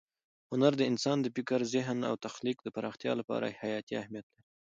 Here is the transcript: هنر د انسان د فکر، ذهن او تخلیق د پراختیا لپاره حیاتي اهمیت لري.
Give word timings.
هنر 0.51 0.71
د 0.77 0.81
انسان 0.91 1.17
د 1.21 1.27
فکر، 1.35 1.59
ذهن 1.73 1.97
او 2.09 2.15
تخلیق 2.25 2.57
د 2.63 2.67
پراختیا 2.75 3.11
لپاره 3.19 3.55
حیاتي 3.61 3.93
اهمیت 4.01 4.25
لري. 4.31 4.43